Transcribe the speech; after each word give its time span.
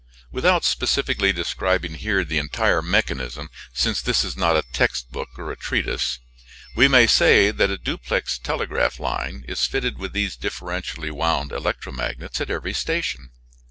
Without 0.31 0.63
specifically 0.65 1.31
describing 1.31 1.93
here 1.93 2.23
the 2.23 2.39
entire 2.39 2.81
mechanism 2.81 3.51
since 3.71 4.01
this 4.01 4.23
is 4.23 4.35
not 4.35 4.57
a 4.57 4.63
text 4.73 5.11
book 5.11 5.29
or 5.37 5.51
a 5.51 5.55
treatise 5.55 6.17
we 6.75 6.87
may 6.87 7.05
say 7.05 7.51
that 7.51 7.69
a 7.69 7.77
duplex 7.77 8.39
telegraph 8.39 8.99
line 8.99 9.45
is 9.47 9.65
fitted 9.67 9.99
with 9.99 10.11
these 10.11 10.35
differentially 10.35 11.11
wound 11.11 11.51
electromagnets 11.51 12.41
at 12.41 12.49
every 12.49 12.73
station. 12.73 13.29